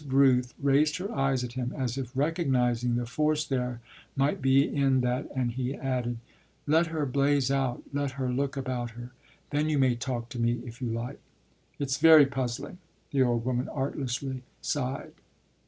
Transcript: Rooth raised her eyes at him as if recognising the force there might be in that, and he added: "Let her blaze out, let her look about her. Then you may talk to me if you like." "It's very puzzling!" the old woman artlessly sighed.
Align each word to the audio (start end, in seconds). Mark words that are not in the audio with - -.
Rooth 0.07 0.55
raised 0.59 0.97
her 0.97 1.11
eyes 1.15 1.43
at 1.43 1.53
him 1.53 1.71
as 1.77 1.95
if 1.95 2.17
recognising 2.17 2.95
the 2.95 3.05
force 3.05 3.45
there 3.45 3.81
might 4.15 4.41
be 4.41 4.67
in 4.67 5.01
that, 5.01 5.29
and 5.35 5.51
he 5.51 5.75
added: 5.75 6.17
"Let 6.65 6.87
her 6.87 7.05
blaze 7.05 7.51
out, 7.51 7.83
let 7.93 8.13
her 8.13 8.27
look 8.31 8.57
about 8.57 8.89
her. 8.97 9.11
Then 9.51 9.69
you 9.69 9.77
may 9.77 9.93
talk 9.95 10.29
to 10.29 10.39
me 10.39 10.53
if 10.65 10.81
you 10.81 10.89
like." 10.89 11.19
"It's 11.77 11.97
very 11.97 12.25
puzzling!" 12.25 12.79
the 13.11 13.21
old 13.21 13.45
woman 13.45 13.69
artlessly 13.69 14.41
sighed. 14.59 15.13